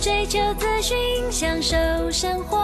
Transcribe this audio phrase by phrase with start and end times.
[0.00, 0.96] 追求资讯，
[1.30, 1.76] 享受
[2.10, 2.58] 生活。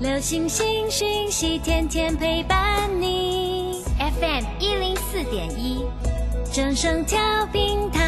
[0.00, 3.82] 流星星讯息，天天陪伴你。
[3.98, 5.84] FM 一零四点一，
[6.52, 7.18] 正声调
[7.52, 8.07] 频台。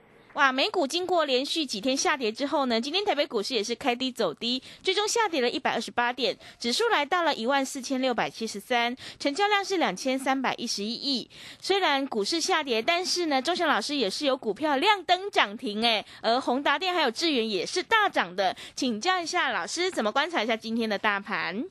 [0.33, 11.29] 哇，美股经过连续几天下跌之后呢，今天台北股市也是开低走低，最终下跌了一百二十八点，指数来到了一万四千六百七十三，成交量是两千三百一十一亿。
[11.59, 21.65] 虽然股市下跌，但是呢，周翔老师也是有股票亮灯涨停哎，而宏达电还有智源也是大涨的，请教一下老师，怎么观察一下今天的大盘？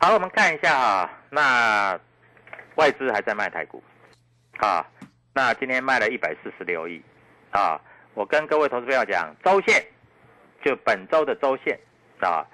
[0.00, 1.98] 好，我们看一下啊，那
[2.74, 3.82] 外资还在卖台股，
[4.58, 4.84] 啊，
[5.32, 7.00] 那今天卖了一百四十六亿，
[7.52, 7.80] 啊。
[8.14, 9.82] 我跟各位投资朋友讲，周线
[10.62, 11.78] 就本周的周线
[12.20, 12.46] 啊，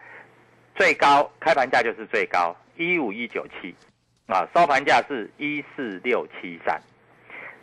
[0.77, 3.75] 最高开盘价就是最高一五一九七
[4.27, 6.81] 啊，收盘价是一四六七三，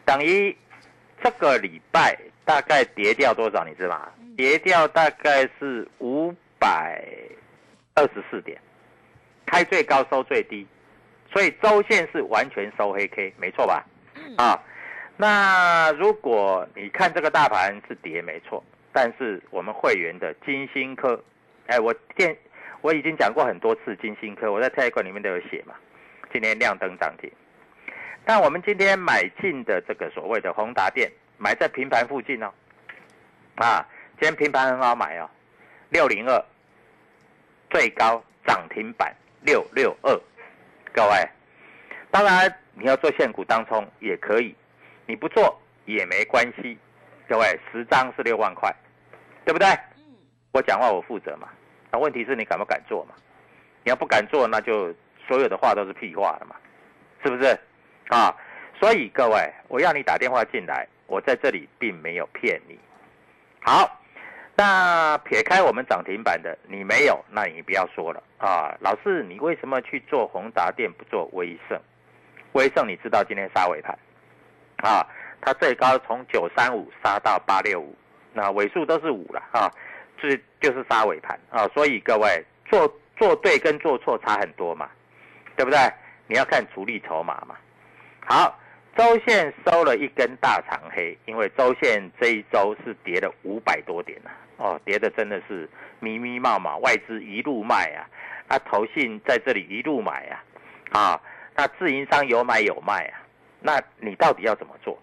[0.04, 0.56] 等于
[1.24, 3.64] 这个礼拜大概跌掉多少？
[3.64, 4.12] 你知道吗？
[4.36, 7.02] 跌掉大概是五百
[7.94, 8.60] 二十四点，
[9.46, 10.68] 开最高收最低，
[11.32, 13.86] 所以周线是完全收黑 K，没错吧？
[14.38, 14.62] 啊。
[15.18, 18.62] 那如果你看这个大盘是跌没错，
[18.92, 21.24] 但是我们会员的金星科，
[21.68, 22.36] 哎，我电
[22.82, 25.74] 我已经讲过很多次金星科，我在泰管里面都有写嘛。
[26.34, 27.32] 今天亮灯涨停，
[28.26, 32.52] 但我们今天买进的这个所谓的宏达电，买在平盘附近哦，
[33.56, 33.88] 啊，
[34.20, 35.30] 今天平盘很好买哦，
[35.92, 36.46] 六零二
[37.70, 39.16] 最高涨停板
[39.46, 40.14] 六六二，
[40.94, 41.30] 各位，
[42.12, 44.54] 当然你要做现股当冲也可以。
[45.06, 46.78] 你不做也没关系，
[47.28, 48.74] 各位，十张是六万块，
[49.46, 49.68] 对不对？
[49.98, 50.16] 嗯。
[50.52, 51.50] 我讲话我负责嘛。
[51.92, 53.16] 那问题是你敢不敢做嘛？
[53.84, 54.94] 你要不敢做，那就
[55.28, 56.56] 所有的话都是屁话了嘛，
[57.24, 57.58] 是不是？
[58.10, 58.36] 啊，
[58.80, 62.78] 所以各位，我要你打电话进来，我在这里并没有骗你。
[63.62, 64.00] 好，
[64.56, 68.76] 那撇开我们涨停板的，你没有，那你不要说了啊。
[68.80, 71.80] 老师，你为什么去做宏达电不做威盛？
[72.54, 73.98] 威盛你知道今天杀尾盘？
[74.86, 75.06] 啊，
[75.42, 77.96] 它最高从九三五杀到八六五，
[78.34, 79.72] 那尾数都是五了啊，
[80.22, 81.68] 这就是杀尾盘啊。
[81.74, 82.88] 所以各位做
[83.18, 84.88] 做对跟做错差很多嘛，
[85.56, 85.80] 对不对？
[86.28, 87.56] 你要看主力筹码嘛。
[88.28, 88.60] 好，
[88.96, 95.68] 周线收了一根大长黑，因为周线这一周是跌了五百多点呐，哦，跌的真的是
[96.00, 98.06] 密密麻麻，外资一路卖啊，
[98.48, 100.44] 啊，投信在这里一路买啊，
[100.92, 101.22] 啊，
[101.56, 103.25] 那自营商有买有卖啊。
[103.66, 104.96] 那你到底要怎么做，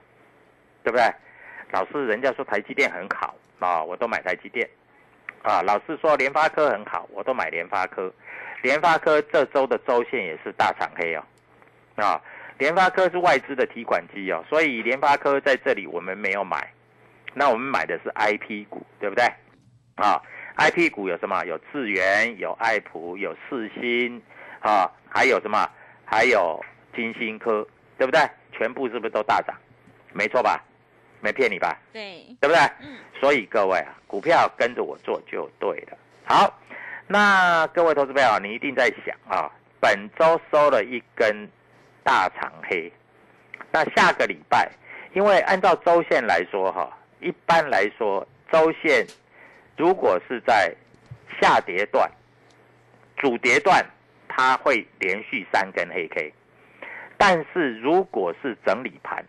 [0.85, 1.05] 对不对？
[1.73, 4.69] 老师，人家说台积电很好啊，我都买台积电，
[5.43, 8.13] 啊，老师说联发科很好，我都买联发科。
[8.63, 11.25] 联发科这周的周线也是大长黑哦，
[11.97, 12.23] 啊，
[12.59, 16.73] 联发科是外资的提款机哦，所以联发科在这里我们没有买，
[17.35, 19.25] 那我们买的是 I P 股，对不对？
[19.97, 20.23] 啊
[20.55, 21.45] ，I P 股有什么？
[21.47, 24.23] 有智源，有爱普，有四星，
[24.61, 25.69] 啊，还有什么？
[26.05, 26.63] 还有
[26.95, 27.67] 金星科，
[27.99, 28.21] 对不对？
[28.53, 29.57] 全部是不是都大涨？
[30.13, 30.63] 没错吧？
[31.21, 31.79] 没骗你吧？
[31.93, 32.59] 对，对不对？
[32.81, 32.99] 嗯。
[33.21, 35.97] 所以各位啊，股票跟着我做就对了。
[36.25, 36.59] 好，
[37.07, 39.51] 那各位投资朋友，你一定在想啊，
[39.81, 41.49] 本周收了一根
[42.03, 42.93] 大长黑，
[43.71, 44.71] 那下个礼拜，
[45.15, 46.91] 因为按照周线来说哈，
[47.21, 49.07] 一般来说周线
[49.77, 50.75] 如果是在
[51.41, 52.11] 下跌段、
[53.17, 53.85] 主跌段，
[54.29, 56.33] 它会连续三根黑 K，
[57.25, 59.25] 但是如果是整理盘，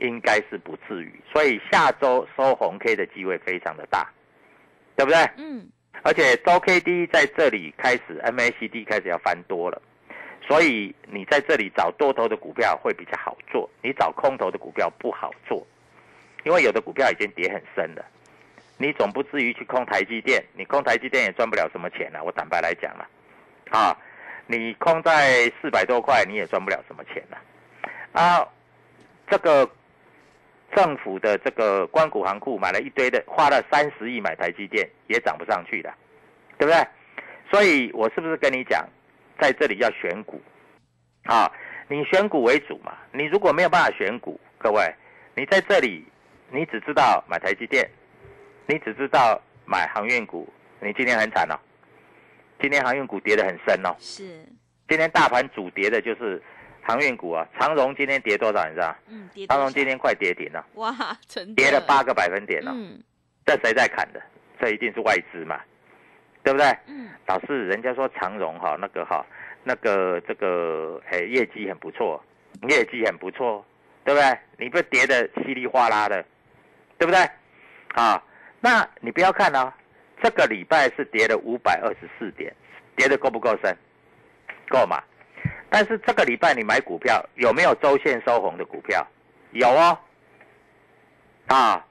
[0.00, 4.06] 应该是不至于，所以下周收红 K 的机会非常的大，
[4.94, 5.18] 对不对？
[5.38, 5.66] 嗯，
[6.02, 9.80] 而且周 K D 在这里开始 MACD 开始要翻多了，
[10.46, 15.66] 所以你在这里找多头的股票会比较好做，你找空头的股票不好做，
[16.44, 18.04] 因为有的股票已经跌很深了，
[18.76, 23.08] 你总不至于去空台积电，你空台积电也赚不了什么钱了，我坦白来讲了，
[23.70, 23.96] 啊，
[24.46, 27.38] 你空在四百多块你也赚不了什么钱了，
[28.12, 28.48] 啊，
[29.28, 29.68] 这个。
[30.74, 35.92] 政府的这个关谷行库买了一堆的，花了三十亿买台积电，也涨不上去的，
[36.56, 36.82] 对不对？
[37.50, 38.82] 所以我是不是跟你讲，
[39.38, 40.40] 在这里要选股
[41.24, 41.52] 啊？
[41.88, 42.96] 你选股为主嘛。
[43.12, 44.90] 你如果没有办法选股，各位，
[45.34, 46.06] 你在这里，
[46.50, 47.86] 你只知道买台积电，
[48.64, 50.50] 你只知道买航运股，
[50.80, 51.54] 你今天很惨哦。
[52.62, 53.94] 今天航运股跌得很深哦。
[53.98, 54.24] 是。
[54.88, 56.42] 今天大盘主跌的就是。
[56.84, 58.66] 航运股啊，长荣今天跌多少？
[58.66, 58.92] 你知道？
[59.06, 60.66] 嗯，长荣今天快跌停了。
[60.74, 60.92] 哇，
[61.54, 62.72] 跌了八个百分点了。
[62.74, 63.00] 嗯，
[63.46, 64.20] 这谁在砍的？
[64.60, 65.60] 这一定是外资嘛，
[66.42, 66.66] 对不对？
[66.88, 67.08] 嗯。
[67.28, 69.24] 老师，人家说长荣哈，那个哈，
[69.62, 72.20] 那个这个哎，业绩很不错，
[72.68, 73.64] 业绩很不错，
[74.04, 74.36] 对不对？
[74.58, 76.24] 你不跌的稀里哗啦的，
[76.98, 77.20] 对不对？
[77.94, 78.20] 啊，
[78.58, 79.72] 那你不要看啊，
[80.22, 82.54] 这个礼拜是跌了五百二十四点，
[82.94, 83.76] 跌的够不够深？
[84.68, 85.02] 够嘛？
[85.68, 89.06] 但是这个礼拜你买股票有没有周线收红的股票？
[89.50, 89.98] 有哦，
[91.48, 91.84] 啊，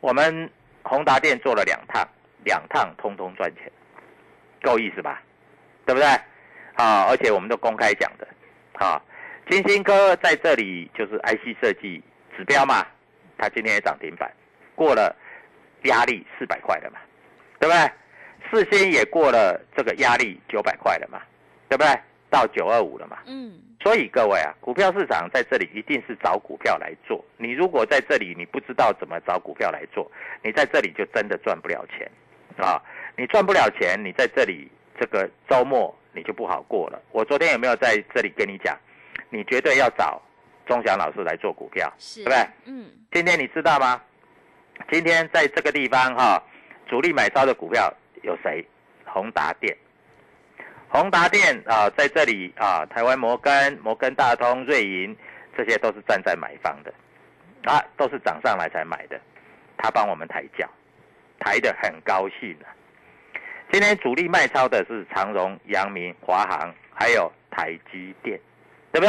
[0.00, 0.50] 我们
[0.82, 2.08] 宏达电做了两趟，
[2.44, 3.70] 两趟通通赚钱，
[4.62, 5.22] 够意思吧？
[5.84, 6.08] 对不对？
[6.74, 8.26] 啊，而且我们都公开讲的，
[8.74, 9.00] 啊，
[9.50, 12.02] 金星科在这里就是 IC 设计
[12.36, 12.86] 指标嘛，
[13.36, 14.32] 它今天也涨停板，
[14.74, 15.14] 过了
[15.82, 16.98] 压力四百块了嘛，
[17.62, 17.90] 对不对？
[18.50, 21.22] 四星也过了这个压力九百块了嘛，
[21.68, 21.96] 对不对？
[22.28, 23.18] 到九二五了嘛？
[23.26, 27.24] 嗯，所以各位啊，股票市场在这里一定是找股票来做。
[27.36, 30.10] 你如果在这里你不知道怎么找股票来做，
[30.42, 32.10] 你在这里就真的赚不了钱
[32.56, 32.82] 啊！
[33.16, 34.68] 你赚不了钱，你在这里
[34.98, 37.00] 这个周末你就不好过了。
[37.12, 38.76] 我昨天有没有在这里跟你讲？
[39.30, 40.20] 你绝对要找
[40.66, 42.38] 钟祥老师来做股票，对不对？
[42.64, 42.86] 嗯。
[43.12, 44.02] 今天你知道吗？
[44.90, 46.42] 今天在这个地方哈，
[46.86, 47.92] 主力买超的股票
[48.22, 48.66] 有谁？
[49.04, 49.76] 宏达电。
[50.88, 55.16] 宏达电啊，在这里啊，台湾摩根、摩根大通、瑞银，
[55.56, 56.92] 这些都是站在买方的，
[57.64, 59.18] 啊，都是涨上来才买的，
[59.78, 60.68] 他帮我们抬轿，
[61.38, 62.68] 抬得很高兴啊。
[63.70, 68.38] 今天主力卖超的是长荣、阳明、华航，还有台积电，
[68.92, 69.08] 对不对？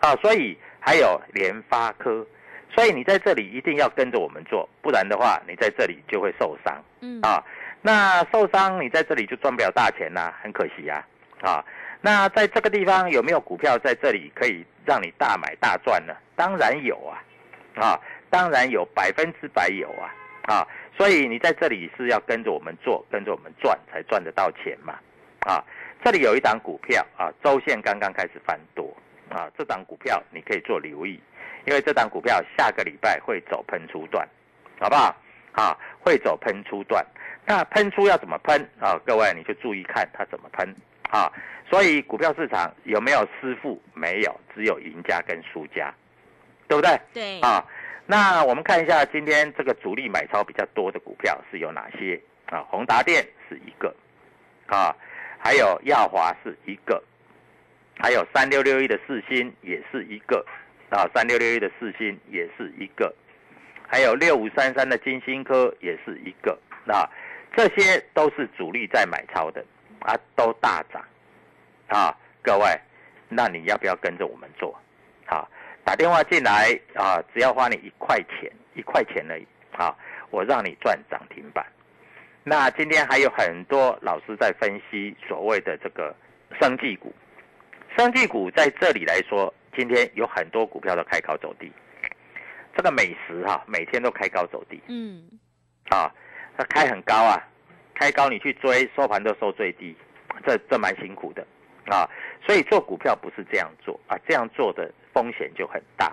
[0.00, 2.24] 啊，所以还有联发科，
[2.72, 6.82] 所以你在这里一定要跟着我们做，不然的话，你在这里就会受伤。
[7.00, 7.44] 嗯啊。
[7.82, 11.02] 那受伤，你在这里就赚不了大钱呐，很可惜呀，
[11.40, 11.64] 啊，
[12.02, 16.14] 那在这个地方有没有股票在这里可以让你大买大赚呢？
[16.36, 17.24] 当然有啊，
[17.82, 20.12] 啊，当然有，百分之百有啊，
[20.42, 24.98] 啊，所以你在这里是要跟着我们做，跟着我们赚，才赚得到钱嘛，
[25.46, 25.64] 啊，
[26.04, 28.94] 这里有一档股票啊，周线刚刚开始翻多，
[29.30, 31.18] 啊，这档股票你可以做留意，
[31.66, 34.26] 因为这档股票下个礼拜会走喷出段，
[34.78, 35.14] 好不好？
[35.52, 37.04] 啊，会走喷出段。
[37.44, 38.96] 那喷出要怎么喷啊？
[39.04, 40.72] 各位你就注意看它怎么喷
[41.10, 41.30] 啊！
[41.68, 43.80] 所以股票市场有没有师傅？
[43.94, 45.92] 没有，只有赢家跟输家，
[46.68, 47.00] 对不对？
[47.12, 47.66] 对啊。
[48.06, 52.62] 那我们看一下今天这个主力买超比较多的股票是有哪些啊？
[52.70, 53.94] 宏达电是一个
[54.66, 54.94] 啊，
[55.38, 57.02] 还有耀华是一个，
[57.98, 60.44] 还有三六六一的四星也是一个
[60.90, 63.14] 啊，三六六一的四星也是一个，
[63.88, 67.08] 还有六五三三的金星科也是一个啊。
[67.56, 69.64] 这些都是主力在买超的，
[70.00, 71.02] 啊，都大涨，
[71.88, 72.66] 啊，各位，
[73.28, 74.78] 那你要不要跟着我们做？
[75.26, 75.50] 好，
[75.84, 79.98] 打电话进来啊，只要花你一块钱，一块钱而已，好，
[80.30, 81.66] 我让你赚涨停板。
[82.44, 86.14] 那今天还有很多老师在分析所谓的这个
[86.60, 87.12] 生技股，
[87.98, 91.72] 生技股在这里来说，今天有很多股票都开高走低，
[92.76, 95.24] 这个美食哈，每天都开高走低，嗯，
[95.88, 96.12] 啊。
[96.54, 97.40] 它开很高啊，
[97.94, 99.96] 开高你去追，收盘都收最低，
[100.46, 101.42] 这这蛮辛苦的
[101.86, 102.06] 啊。
[102.46, 106.12] 所以做股票不是这样做啊，这样做的风险就很大。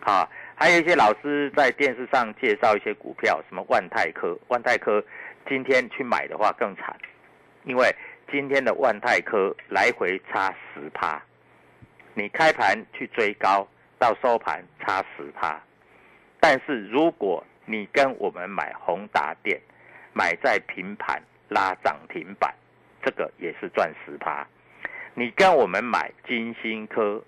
[0.00, 5.04] 啊，还有一些老师在电视上介绍一些股票，什么万泰科，万泰科
[5.46, 6.96] 今天去买的话更惨，
[7.64, 7.94] 因为
[8.32, 11.22] 今天的万泰科来回差十趴，
[12.14, 13.66] 你开盘去追高，
[13.98, 15.60] 到收盘差十趴。
[16.40, 19.60] 但是如果你跟我们买宏达电，
[20.12, 22.54] 买在平盘拉涨停板，
[23.02, 24.46] 这个也是赚十趴。
[25.14, 27.22] 你跟我们买金星科，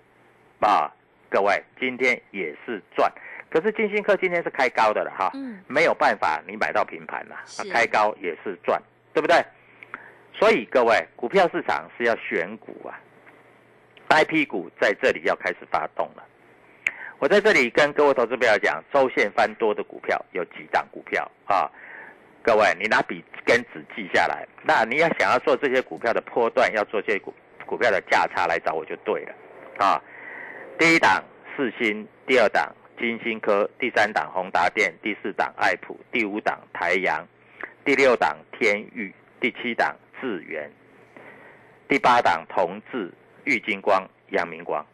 [0.59, 0.91] 啊，
[1.29, 3.11] 各位今天也是赚。
[3.49, 8.81] 可是金星科今天是开高的了哈，嗯没有办法，你买到平盘了，啊开高也是赚，
[9.13, 9.43] 对不对？
[10.33, 12.99] 所以各位，股票市场是要选股啊
[14.09, 16.23] ，IP 股在这里要开始发动了。
[17.19, 21.69] 我在这里跟各位投资朋友讲，周线翻多的股票有几档股票啊？
[22.43, 24.47] 各位，你拿笔跟纸记下来。
[24.63, 27.33] 那你要想要做这些股票的波段，要做这些股
[27.65, 29.33] 股票的价差来找我就对了
[29.77, 30.01] 啊。
[30.77, 31.21] 第一档
[31.55, 37.27] 世新，第二档金星科，第三档宏达电，第四档爱普，第五档台阳，
[37.83, 40.71] 第六档天域，第七档智源，
[41.89, 43.11] 第八档同志、
[43.47, 44.85] 玉金光、阳明光。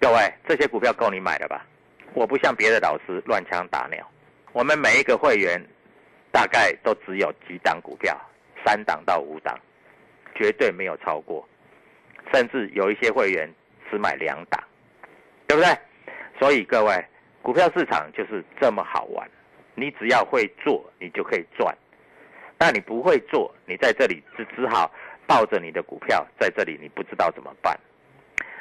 [0.00, 1.64] 各位，这些股票够你买了吧？
[2.12, 4.04] 我不像别的老师乱枪打鸟，
[4.52, 5.64] 我们每一个会员
[6.32, 8.18] 大概都只有几档股票，
[8.64, 9.56] 三档到五档，
[10.34, 11.48] 绝对没有超过，
[12.32, 13.48] 甚至有一些会员
[13.88, 14.60] 只买两档，
[15.46, 15.78] 对不对？
[16.40, 17.04] 所以各位，
[17.42, 19.28] 股票市场就是这么好玩，
[19.76, 21.72] 你只要会做，你就可以赚。
[22.56, 24.92] 但你不会做，你在这里只只好
[25.28, 27.78] 抱着你的股票在这里，你不知道怎么办。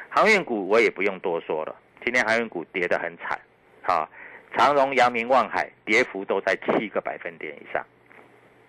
[0.10, 3.40] 航运股我也不用多说了，今天航运股跌得很惨，
[3.84, 4.08] 啊，
[4.56, 7.86] 长荣、阳明、望海跌幅都在七个百分点以上，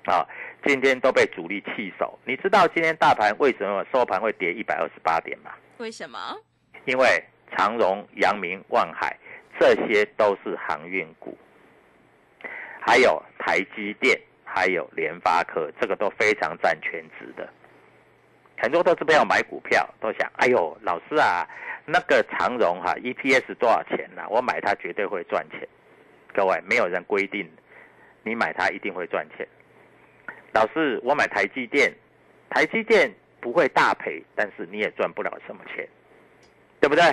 [0.05, 0.25] 啊，
[0.65, 2.17] 今天都被主力弃守。
[2.25, 5.51] 你知道今天大盘为什么收盘会跌一百二十八点吗？
[5.79, 6.19] 为什么？
[6.85, 7.07] 因为
[7.57, 9.17] 长荣、阳明、望海
[9.59, 11.37] 这些都是航运股，
[12.81, 17.49] 还有台积电，还有联发科，这个都非常占全值的。
[18.61, 21.47] 很多都是不要买股票都想，哎呦，老师啊，
[21.87, 25.67] 那个长荣哈、EPS 多少钱啊、我买它绝对会赚钱。
[26.35, 27.49] 各位，没有人规定
[28.23, 29.47] 你买它一定会赚钱。
[30.53, 31.93] 老师，我买台积电，
[32.51, 33.11] 台积电
[33.41, 35.89] 不会大赔，但是你也赚不了什么钱，
[36.81, 37.05] 对不对？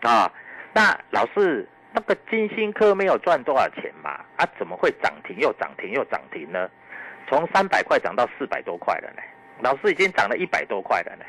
[0.00, 0.32] 啊，
[0.72, 4.24] 那老师，那个金星科没有赚多少钱嘛？
[4.36, 6.70] 啊，怎么会涨停又涨停又涨停呢？
[7.28, 9.22] 从三百块涨到四百多块了呢？
[9.62, 11.24] 老师已经涨了一百多块了呢，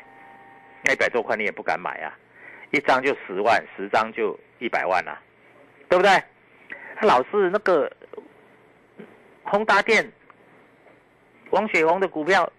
[0.84, 2.16] 那一百多块你也不敢买啊，
[2.70, 5.20] 一张就十万，十张就一百万啊，
[5.88, 6.10] 对不对？
[7.02, 7.90] 老师那个
[9.44, 10.10] 宏达电、
[11.50, 12.50] 王雪红的股票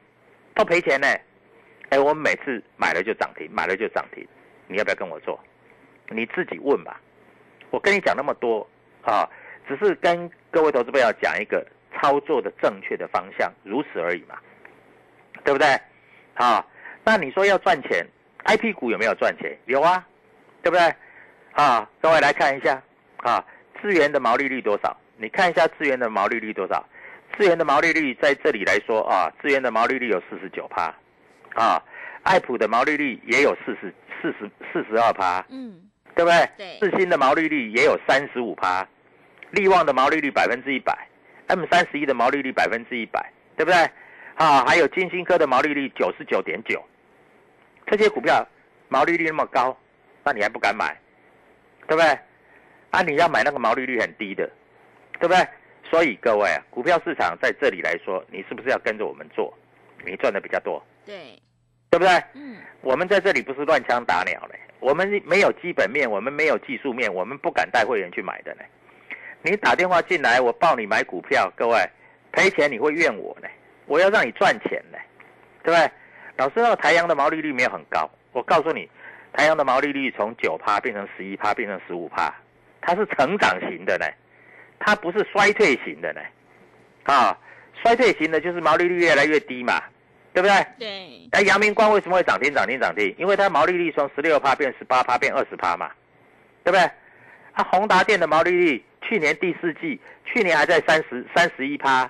[0.53, 1.07] 都赔钱呢，
[1.89, 4.27] 哎，我每次买了就涨停，买了就涨停，
[4.67, 5.39] 你要不要跟我做？
[6.09, 6.99] 你自己问吧。
[7.71, 8.67] 我跟你讲那么多
[9.01, 9.27] 啊，
[9.67, 11.65] 只是跟各位投资朋友讲一个
[11.95, 14.37] 操作的正确的方向，如此而已嘛。
[15.43, 15.67] 对不对？
[16.35, 16.65] 啊，
[17.03, 18.05] 那你说要赚钱
[18.45, 19.55] ，IP 股有没有赚钱？
[19.65, 20.05] 有啊，
[20.61, 20.93] 对不对？
[21.53, 22.81] 啊，各位来看一下
[23.17, 23.43] 啊，
[23.81, 24.95] 资源的毛利率多少？
[25.17, 26.83] 你看一下资源的毛利率多少？
[27.37, 30.93] 资源的毛利率在这里来说啊，资源的毛利率有四十九趴，
[31.55, 31.83] 啊，
[32.23, 35.81] 爱普的毛利率也有四十四十四十二趴，嗯，
[36.15, 36.49] 对不对？
[36.57, 38.87] 对四新的毛利率也有三十五趴，
[39.51, 40.95] 力旺的毛利率百分之一百
[41.47, 43.89] ，M 三十一的毛利率百分之一百，对不对？
[44.35, 46.83] 啊，还有金星科的毛利率九十九点九，
[47.85, 48.45] 这些股票
[48.89, 49.77] 毛利率那么高，
[50.23, 50.97] 那你还不敢买，
[51.87, 52.19] 对不对？
[52.91, 54.49] 啊，你要买那个毛利率很低的，
[55.19, 55.47] 对不对？
[55.89, 59.53] 所以各位啊，股票市场在这里来说，你是不是要跟着我们做？
[60.05, 61.39] 你赚的比较多，对，
[61.89, 62.11] 对不对？
[62.33, 68.63] 嗯，我们在这里不是乱枪打鸟嘞，我们没有基本面，我们没有技术面，我们不敢带会员去买的呢。
[69.43, 71.77] 你打电话进来，我报你买股票，各位
[72.31, 73.47] 赔钱你会怨我呢？
[73.85, 74.97] 我要让你赚钱呢，
[75.63, 75.91] 对不对？
[76.37, 78.89] 老师，那个台阳的毛利率没有很高，我告诉你，
[79.33, 82.33] 台阳的毛利率从九趴变成十一趴，变成十五趴，
[82.81, 84.05] 它是成长型的呢，
[84.79, 86.21] 它不是衰退型的呢。
[87.03, 87.37] 啊，
[87.81, 89.81] 衰退型的就是毛利率越来越低嘛，
[90.33, 90.65] 对不对？
[90.79, 93.13] 对，那阳明光为什么会涨停涨停涨停？
[93.19, 95.91] 因为它毛利率从十六趴变十八趴变二十趴嘛，
[96.63, 96.81] 对不对？
[97.51, 102.09] 啊，宏达电的毛利率去年第四季，去年还在三十三十一趴，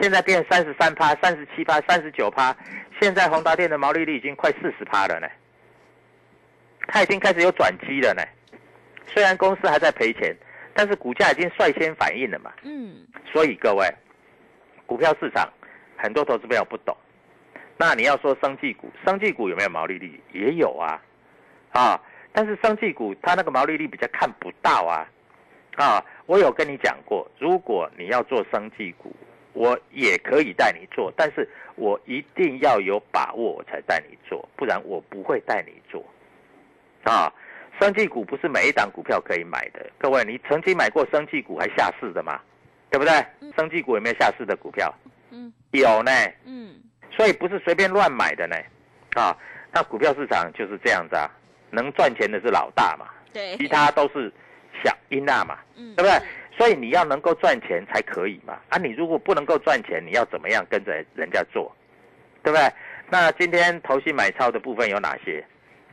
[0.00, 2.56] 现在变三十三趴、三十七趴、三十九趴，
[3.00, 5.26] 现在宏达电的毛利率已经快四十趴了呢，
[6.86, 8.22] 它已经开始有转机了呢。
[9.06, 10.36] 虽然公司还在赔钱，
[10.74, 12.52] 但是股价已经率先反应了嘛。
[12.62, 13.88] 嗯，所以各位，
[14.86, 15.48] 股票市场
[15.96, 16.96] 很多投资朋友不懂。
[17.76, 20.20] 那你要说生技股，生技股有没有毛利率？
[20.32, 21.00] 也有啊，
[21.72, 22.00] 啊，
[22.32, 25.08] 但是生技股它那个毛利率比较看不到啊，
[25.76, 29.14] 啊，我有跟你讲过，如果你要做生技股，
[29.58, 36.00] 我也可以带你做，但是我一定要有把握我才带你做，不然我不会带你做，
[37.02, 37.32] 啊，
[37.80, 39.84] 生技股不是每一档股票可以买的。
[39.98, 42.40] 各位，你曾经买过生技股还下市的吗？
[42.88, 43.12] 对不对？
[43.56, 44.94] 生技股有没有下市的股票？
[45.30, 46.12] 嗯有呢。
[46.44, 46.76] 嗯
[47.16, 48.56] 所以不是随便乱买的呢。
[49.14, 49.36] 啊，
[49.72, 51.28] 那股票市场就是这样子啊，
[51.70, 54.32] 能赚钱的是老大嘛，对，其他都是
[54.84, 56.22] 小英娜嘛，嗯对不对？
[56.58, 58.58] 所以你要能够赚钱才可以嘛。
[58.68, 61.74] 啊，你如果不能够赚钱，你要怎么样跟着人家做，
[62.42, 62.70] 对不对？
[63.08, 65.42] 那今天投信买超的部分有哪些？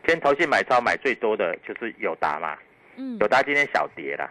[0.05, 2.57] 今天投信买超买最多的就是友达嘛，
[2.97, 4.29] 嗯友达今天小跌了。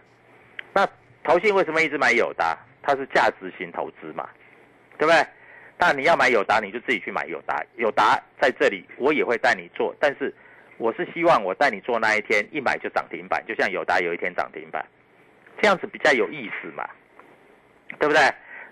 [0.73, 0.87] 那
[1.23, 2.57] 投信为什么一直买友达？
[2.83, 4.29] 它是价值型投资嘛，
[4.99, 5.25] 对不对？
[5.77, 7.61] 那你要买友达，你就自己去买友达。
[7.77, 10.31] 友达在这里，我也会带你做，但是
[10.77, 14.85] 我是希望我带你做那一天一买就涨停板，就像友达有一天涨停板，
[15.61, 16.87] 这样子比较有意思嘛，
[17.99, 18.21] 对不对？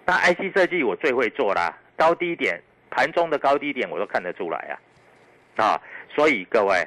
[0.06, 4.58] 那 IC 设计我最会做啦，高低点盘中的高低点我都看得出来
[5.56, 5.82] 啊，啊，
[6.14, 6.86] 所以各位，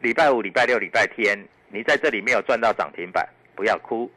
[0.00, 4.10] 礼拜五、礼拜六、礼拜天，你在这里没有赚到涨停板，不要哭，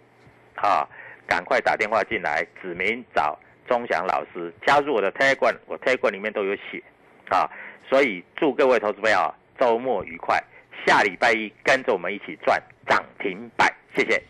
[0.55, 0.87] 啊，
[1.27, 6.83] 赶快打电话进来，指名找钟祥老师加入我的 tagram 我 tagram 里面都有写，
[7.29, 7.47] 啊，
[7.87, 10.43] 所以祝各位投资朋友周末愉快，
[10.87, 14.21] 下礼拜一跟着我们一起赚涨停板，谢谢。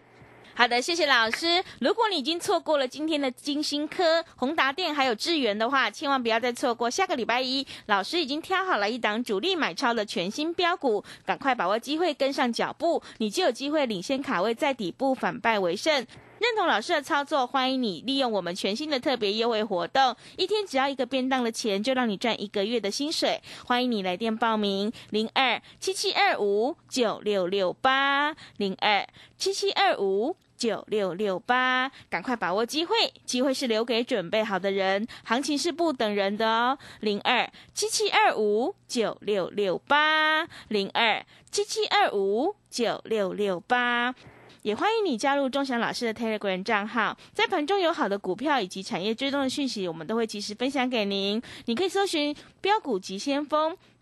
[0.55, 1.63] 好的，谢谢老师。
[1.79, 6.87] 如果你已经错过了今天的金星科、宏达电还有智源的话，千万不要再错过。
[6.87, 16.05] 下个礼拜一，老师已经挑好了一档主力买超的全新标股，赶快把握机会，跟上脚步，你就有机会领先卡位，在底部反败为胜。
[16.39, 23.41] 认同老师的操作，欢迎你利用我们全新的特别优惠活动，一天只要一个便当的钱，就让你赚一个月的薪水。
[23.65, 29.07] 欢迎你来电报名：零二七七二五九六六八零二
[29.37, 30.35] 七七二五。
[30.63, 36.77] 九六六八，赶快把握机会，机会是留给准备好的人，行情是不等人的哦。
[37.01, 44.15] 零二七七二五九六六八，零二七七二五九六六八。
[44.61, 51.41] 也欢迎你加入钟祥老师的 Telegram 账号，在盘中有好的股票以及产业追踪的讯息，我们都会及时分享给您。
[51.65, 53.77] 你可以搜寻标股急先锋。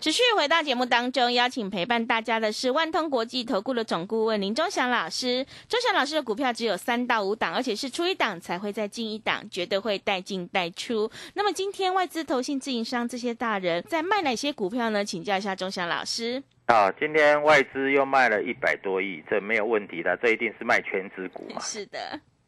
[0.00, 5.44] 持续回到节目当中，邀请陪伴大家的是万通国际投顾的总顾问林忠祥老师。
[5.68, 11.10] 忠祥老师的股票只有三到五档，而且是出一档才会再进一档，绝对会带进带出。
[11.34, 15.04] 那么今天外资、投信、自营商这些大人在卖哪些股票呢？
[15.04, 16.40] 请教一下忠祥老师。
[16.66, 21.98] 啊，今天外资又卖了一百多亿，这没有问题的，这一定是卖全指股嘛，是的，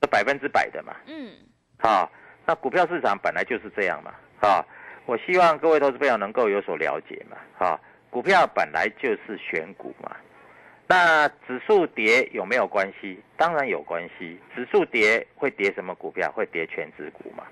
[0.01, 0.95] 这百分之百的嘛。
[1.07, 1.33] 嗯，
[1.79, 2.09] 啊，
[2.47, 4.13] 那股票市场本来就是这样嘛。
[4.41, 4.65] 啊，
[5.11, 7.37] 我希望各位投资朋友能够有所了解嘛。
[7.59, 10.15] 啊，股票本来就是选股嘛。
[10.87, 13.19] 那指数跌有没有关系？
[13.37, 14.39] 当然有关系。
[14.55, 16.31] 指数跌会跌什么股票？
[16.31, 17.43] 会跌全指股嘛，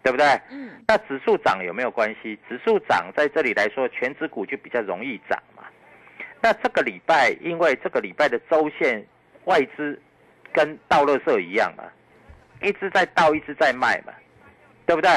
[0.00, 0.24] 对不对？
[0.50, 2.38] 嗯，那指数涨有没有关系？
[2.48, 5.64] 指数涨在这里来说，全指股就比较容易涨嘛。
[6.40, 9.04] 那这个礼拜，因为这个礼拜的周线
[9.46, 10.00] 外资
[10.52, 11.82] 跟倒垃圾一样嘛，
[12.62, 14.12] 一直在倒，一直在卖嘛，
[14.86, 15.10] 对不对？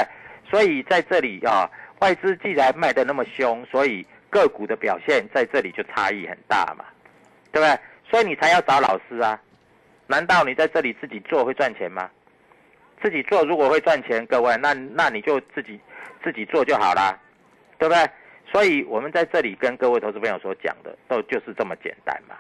[0.50, 6.86] 所以在这里啊，外资既然卖的那么凶，所以个股的表现在这里就差异很大嘛，
[7.52, 7.80] 对不对？
[8.10, 9.40] 所以你才要找老师啊。
[10.08, 12.10] 难道你在这里自己做会赚钱吗？
[13.02, 15.80] 自己做如果会赚钱，各位，那那你就自己
[16.24, 17.18] 自己做就好啦，
[17.80, 18.08] 对不对？
[18.52, 22.36] 所以我们在这里跟各位投资朋友所讲的，都就是这么简单嘛，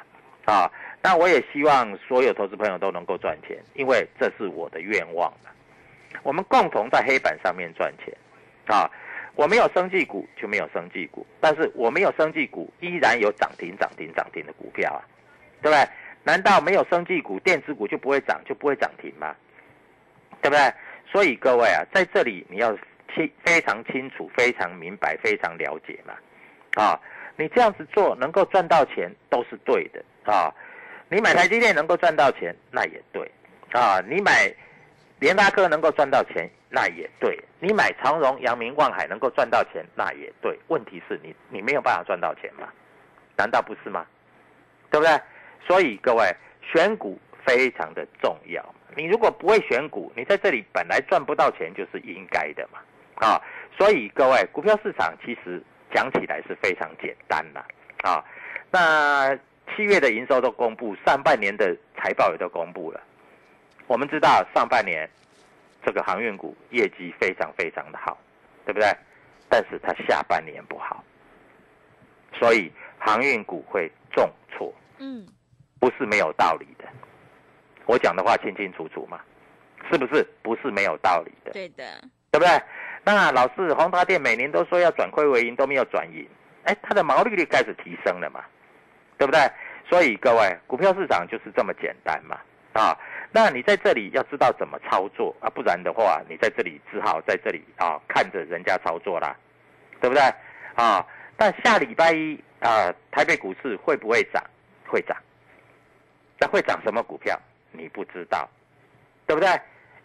[0.45, 5.49] 啊，那我也希望所有投资朋友都能够赚钱，因为这是我的愿望嘛。
[6.23, 8.15] 我们共同在黑板上面赚钱，
[8.67, 8.89] 啊，
[9.35, 15.01] 我没有生技股就没有生技股，但是我没有生技股，依然有涨停涨停涨停的股票啊，
[15.61, 15.87] 对不对？
[16.23, 19.35] 难道没有生技股，电子股就不会涨就不会涨停吗？
[20.41, 20.73] 对不对？
[21.11, 22.75] 所以各位啊，在这里你要
[23.13, 26.13] 清非常清楚、非常明白、非常了解嘛，
[26.81, 26.99] 啊，
[27.37, 30.53] 你这样子做能够赚到钱都是对的啊。
[31.07, 33.31] 你买台积电能够赚到钱，那也对
[33.71, 34.01] 啊。
[34.09, 34.51] 你买
[35.19, 37.39] 联发科能够赚到钱，那也对。
[37.59, 40.59] 你买长荣、阳明、望海能够赚到钱，那也对。
[40.67, 42.67] 问题是你你没有办法赚到钱嘛？
[43.37, 44.05] 难道不是吗？
[44.91, 45.19] 对不对？
[45.67, 46.23] 所以各位
[46.61, 48.63] 选股非常的重要。
[48.95, 52.79] 你如果不会选股，你在这里本来赚不到钱就是应该的嘛，
[53.15, 53.41] 啊，
[53.77, 55.61] 所以各位股票市场其实
[55.93, 57.59] 讲起来是非常简单的
[58.09, 58.23] 啊。
[58.71, 59.35] 那
[59.75, 63.01] 七月的营收都公布，上半年的财报也都公布了。
[63.87, 65.09] 我们知道上半年
[65.85, 68.17] 这个航运股业绩非常非常的好，
[68.65, 68.89] 对不对？
[69.47, 71.03] 但是它下半年不好，
[72.33, 74.73] 所以航运股会重挫。
[74.97, 75.25] 嗯，
[75.79, 76.85] 不是没有道理的。
[77.85, 79.19] 我讲的话清清楚楚嘛，
[79.91, 80.25] 是不是？
[80.41, 81.83] 不是没有道理的，对的，
[82.31, 82.61] 对不对？
[83.03, 86.27] 那老是宏达店每年都说要转亏为盈，都没有转盈，
[86.63, 88.43] 哎，它的毛利率开始提升了嘛，
[89.19, 89.39] 对不对？
[89.87, 92.39] 所以各位，股票市场就是这么简单嘛，
[92.73, 92.97] 啊，
[93.35, 99.35] 那你在这里要知道怎么操作啊，不然的话，你在这里只好在这里啊看着人家操作啦，
[99.99, 100.23] 对不对？
[100.75, 104.41] 啊，但下礼拜一啊，台北股市会不会涨？
[104.87, 105.17] 会涨，
[106.39, 107.37] 那会涨什么股票？
[107.73, 108.49] 你不知道，
[109.27, 109.49] 对不对？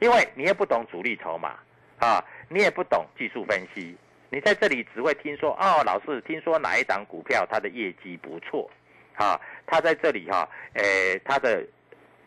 [0.00, 1.54] 因为你也不懂主力筹码
[2.00, 3.96] 啊，你也不懂技术分析，
[4.30, 8.68] 你在这里只会听说哦，老师听说哪一档股票它的业绩不错，
[9.14, 11.64] 啊，他在这里哈，诶，他的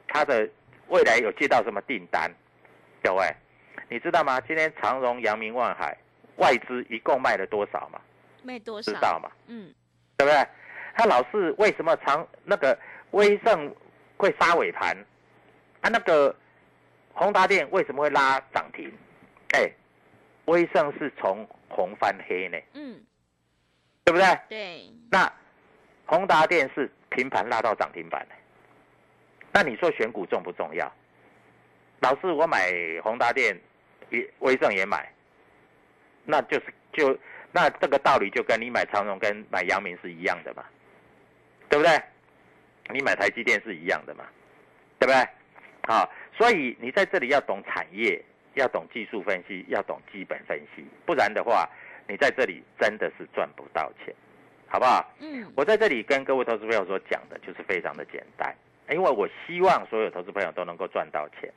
[0.08, 0.48] 他的
[0.88, 2.32] 未来有接到什么订单？
[3.02, 3.28] 各位，
[3.90, 4.40] 你知道吗？
[4.42, 5.98] 今天长荣、阳明、万海
[6.38, 8.00] 外资一共卖了多少吗？
[8.44, 8.92] 卖多少？
[8.92, 9.30] 知道吗？
[9.48, 9.74] 嗯，
[10.18, 10.48] 对不对？
[10.96, 12.78] 他老是为什么长那个
[13.12, 13.74] 威盛
[14.18, 14.96] 会杀尾盘？
[15.82, 16.36] 啊，那个
[17.14, 18.92] 宏达电为什么会拉涨停？
[19.54, 19.72] 哎，
[20.46, 23.02] 威盛是从红翻黑呢，嗯，
[24.04, 24.40] 对不对？
[24.48, 25.32] 对，那
[26.06, 28.36] 宏达电是平盘拉到涨停板呢。
[29.54, 30.92] 那你说选股重不重要？
[32.02, 32.72] 老师，我买
[33.04, 33.56] 宏达电，
[34.10, 35.10] 也威盛也买，
[36.26, 37.18] 那就是就
[37.52, 40.66] 那这个道理就跟你买长荣跟买阳明是一样的嘛，
[41.70, 42.02] 对不对？
[42.90, 44.26] 你买台积电是一样的嘛，
[45.00, 45.28] 对不对？
[45.88, 48.22] 好，所以你在这里要懂产业，
[48.56, 51.70] 要懂技术分析，要懂基本分析，不然的话，
[52.08, 54.14] 你在这里真的是赚不到钱，
[54.68, 55.10] 好不好？
[55.20, 58.54] 嗯，我在这里跟各位投资朋友所讲的就是非常的简单，
[58.90, 61.52] 因为我希望所有投资朋友都能够赚到钱，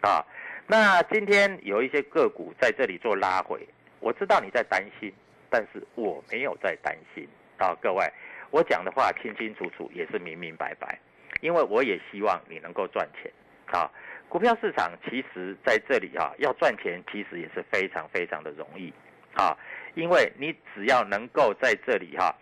[0.00, 0.24] 啊，
[0.66, 3.66] 那今天有一些个股在这里做拉回，
[4.00, 5.12] 我知道你在担心，
[5.50, 8.04] 但是我没有在担心啊，各位，
[8.50, 10.98] 我讲的话清清楚楚，也是明明白白，
[11.40, 13.30] 因为我也希望你能够赚钱。
[13.70, 13.90] 啊，
[14.30, 18.90] 股票市场其实在这里啊，要赚钱其实也是非常非常的容易
[19.34, 19.54] 啊，
[19.94, 22.34] 因为你只要能够在这里哈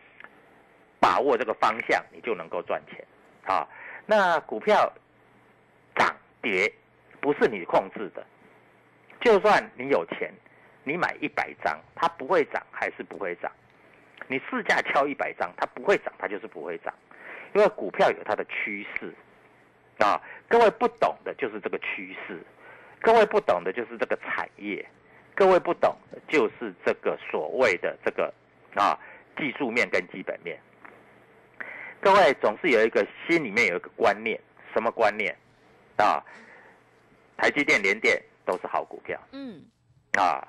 [1.01, 3.05] 把握这个方向，你就能够赚钱
[3.45, 3.67] 啊。
[4.07, 4.93] 那股票
[5.97, 6.73] 涨跌
[7.21, 8.25] 不是你控制的，
[9.21, 10.33] 就算你有钱，
[10.85, 13.51] 你买一百张，它不会涨还是不会涨？
[14.29, 16.95] 你市价敲一百张，它不会涨，它就是不会涨，
[17.55, 19.13] 因为股票有它的趋势。
[19.99, 22.43] 啊，各位不懂的就是这个趋势，
[23.01, 24.87] 各位不懂的就是这个产业，
[25.35, 28.33] 各位不懂的就是这个所谓的这个
[28.75, 28.99] 啊
[29.39, 30.61] 技术面跟基本面。
[32.07, 34.41] 各位总是有一个心里面有一个观念，
[34.73, 35.37] 什么观念？
[35.97, 36.23] 啊，
[37.37, 39.21] 台积电、联电都是好股票。
[39.33, 39.61] 嗯，
[40.17, 40.41] 啊，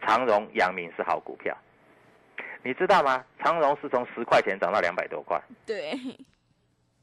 [0.00, 1.56] 长荣、阳明是好股票，
[2.64, 3.24] 你知道吗？
[3.38, 5.40] 长荣是从十块钱涨到两百多块。
[5.64, 5.96] 对，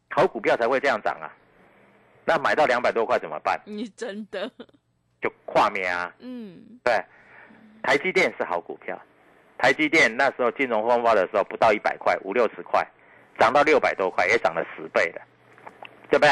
[0.09, 1.31] 好股票才会这样涨啊！
[2.25, 3.57] 那买到两百多块怎么办？
[3.63, 4.51] 你真的，
[5.21, 6.13] 就跨面啊！
[6.19, 7.01] 嗯，对，
[7.83, 9.01] 台积电是好股票，
[9.57, 12.85] 台积电那时候金融风暴的时候不到一百块，五六十块，
[13.39, 15.21] 涨到六百多块，也涨了十倍了，
[16.09, 16.29] 对不对？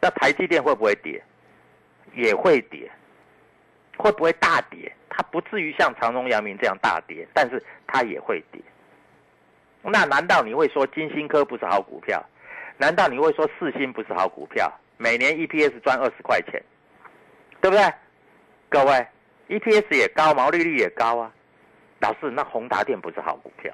[0.00, 1.22] 那台积电会不会跌？
[2.14, 2.90] 也会跌，
[3.96, 4.92] 会不会大跌？
[5.08, 8.60] 它不至于像长荣、阳明这样大跌，但是它也会跌。
[9.82, 12.22] 那难道你会说金星科不是好股票？
[12.76, 14.72] 难道你会说四星不是好股票？
[14.96, 16.62] 每年 EPS 赚二十块钱，
[17.60, 17.92] 对不对？
[18.68, 19.06] 各位
[19.48, 21.32] ，EPS 也高，毛利率也高啊。
[22.00, 23.72] 老师，那宏达电不是好股票？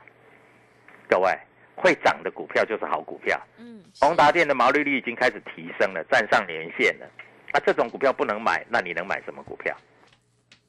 [1.08, 1.36] 各位，
[1.80, 3.40] 会涨的股票就是好股票。
[3.56, 7.06] 嗯，宏达电的毛利率已经开始提升了，站上年线了。
[7.52, 9.74] 那这种股票不能买，那你能买什么股票？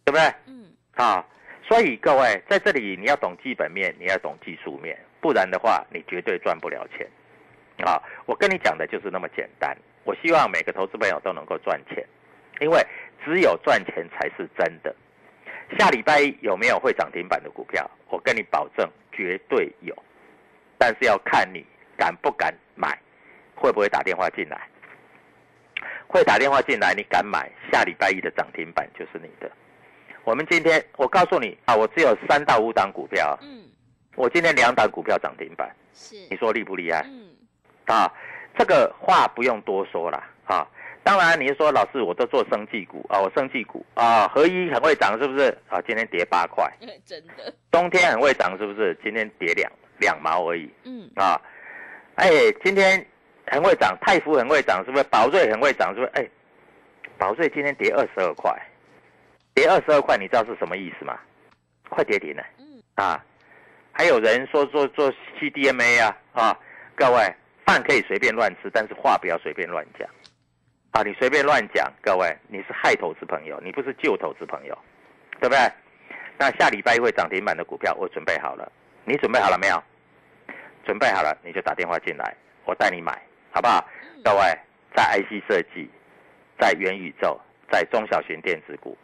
[0.05, 0.33] 对不对？
[0.47, 1.23] 嗯，啊，
[1.67, 7.05] 所以各位在这里你要懂基本面，你要懂技术面，不然的话你绝对赚不了钱。
[7.85, 9.77] 啊，我跟你讲的就是那么简单。
[10.03, 12.03] 我希望每个投资朋友都能够赚钱，
[12.59, 12.83] 因为
[13.23, 14.95] 只有赚钱才是真的。
[15.77, 17.89] 下礼拜一有没有会涨停板的股票？
[18.09, 19.95] 我跟你保证，绝对有。
[20.81, 21.63] 但是要看你
[21.95, 22.97] 敢不敢买，
[23.53, 24.59] 会不会打电话进来。
[26.07, 29.49] 会打电话进来，你敢买，下礼拜一的涨停板就是你的。
[30.23, 33.61] 我们今天，我告诉你啊，我只有三到五档股票，嗯，
[34.15, 37.05] 我今天两档股票涨停板，是，你说厉不厉害？
[37.07, 37.29] 嗯，
[37.85, 38.11] 啊，
[38.57, 40.67] 这个话不用多说了啊。
[41.03, 45.79] 当然，你说老师，我都做生技股啊，我生技股啊，合一很会涨，是不是啊？
[45.81, 46.67] 今天跌八块，
[47.05, 47.53] 真的。
[47.69, 48.97] 冬天很会涨，是不是？
[49.03, 50.69] 今天跌两两毛而已。
[50.83, 51.39] 嗯啊，
[52.15, 52.29] 哎，
[52.61, 53.05] 今天
[53.47, 55.03] 很会涨，泰福很会涨，是不是？
[55.05, 56.11] 宝瑞很会涨，是不是？
[56.15, 56.27] 哎，
[57.17, 58.51] 宝瑞今天跌二十二块，
[59.53, 61.17] 跌二十二块，你知道是什么意思吗？
[61.89, 62.43] 快跌停了。
[62.57, 63.23] 嗯啊，
[63.93, 66.59] 还有人说做做 CDMA 啊啊，
[66.95, 67.33] 各位
[67.65, 70.09] 饭可以随便乱吃，但是话不要随便乱讲。
[70.91, 74.77] 啊，你随便乱讲，各位你是害投资朋友，你不是救投资朋友，
[75.39, 75.71] 对不对？
[76.37, 78.69] 那下礼拜一会涨停板的股票我准备好了，
[79.05, 79.81] 你准备好了没有？
[80.91, 83.17] 准备好了你就打电话进来，我带你买，
[83.49, 83.87] 好不好？
[84.25, 84.41] 各位
[84.93, 85.89] 在 IC 设计，
[86.59, 87.39] 在元宇宙，
[87.71, 88.97] 在中小型电子股，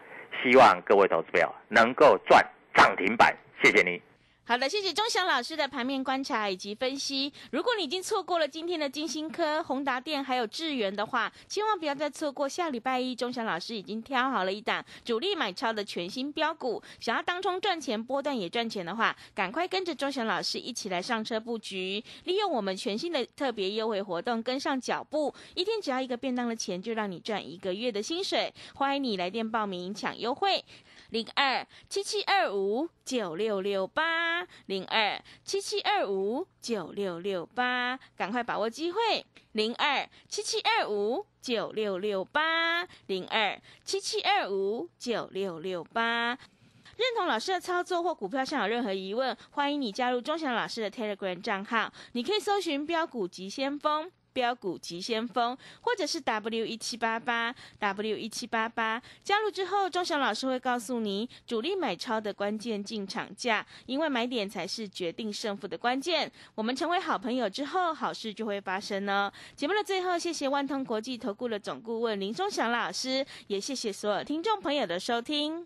[0.44, 4.02] 希望各位投资朋友能够赚涨停板，谢谢你。
[4.50, 7.34] 好的，谢谢钟祥老师的盘面观察以及分析。
[7.52, 12.48] 如果你已经错过了今天的金星科、宏达电还有智源的话，千万不要再错过。
[12.48, 28.54] 下礼拜一，钟祥老师已经挑好了一档主力买超的全新标股，想要当冲赚钱、波段也赚钱的话，赶快跟着钟祥老师一起来上车布局，利用我们全新的特别优惠活动跟上脚步，一天只要一个便当的钱，就让你赚一个月的薪水。
[28.76, 30.64] 欢迎你来电报名抢优惠。
[31.10, 39.26] 零二七七二五九六六八，零二七七二五九六六八，赶快把握机会！
[39.54, 46.38] 零二七七二五九六六八，零二七七二五九六六八。
[46.98, 54.12] 认同老师的操作或股票上有任何疑问，欢迎你加入钟祥老师的 Telegram 账号，你可以搜寻标股急先锋。
[54.38, 66.32] 标股急先锋，或者是 W 一七八八 W 一七八八，加入之后，钟祥老师会告诉你主力买超的关键进场价，因为买点才是决定胜负的关键。
[66.54, 69.32] 我们成为好朋友之后，好事就会发生呢。
[69.56, 75.66] 节目的最后，谢谢万通国际投顾的总顾问林钟祥老师，也谢谢所有听众朋友的收听。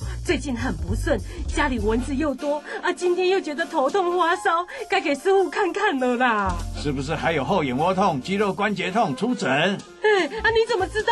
[0.23, 6.55] 最近很不顺，家里蚊子又多啊，今天又觉得头痛发烧，该给师傅看看了啦。
[6.77, 9.15] 是不是还有后眼窝痛、肌肉关节痛？
[9.15, 9.49] 出诊。
[9.49, 11.09] 哎，啊，你怎么知道？